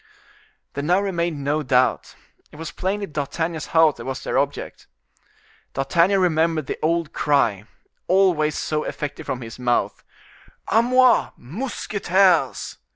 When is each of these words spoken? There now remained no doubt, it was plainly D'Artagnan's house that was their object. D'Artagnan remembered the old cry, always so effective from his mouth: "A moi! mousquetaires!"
There 0.73 0.83
now 0.83 0.99
remained 0.99 1.43
no 1.43 1.61
doubt, 1.61 2.15
it 2.51 2.55
was 2.55 2.71
plainly 2.71 3.05
D'Artagnan's 3.05 3.67
house 3.67 3.97
that 3.97 4.05
was 4.05 4.23
their 4.23 4.35
object. 4.39 4.87
D'Artagnan 5.75 6.19
remembered 6.19 6.65
the 6.65 6.79
old 6.81 7.13
cry, 7.13 7.65
always 8.07 8.57
so 8.57 8.83
effective 8.83 9.27
from 9.27 9.41
his 9.41 9.59
mouth: 9.59 10.03
"A 10.69 10.81
moi! 10.81 11.29
mousquetaires!" 11.37 12.77